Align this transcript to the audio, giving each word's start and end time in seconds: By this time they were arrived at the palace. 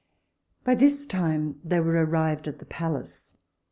By 0.63 0.73
this 0.73 1.05
time 1.05 1.59
they 1.63 1.79
were 1.79 2.03
arrived 2.03 2.47
at 2.47 2.57
the 2.57 2.65
palace. 2.65 3.35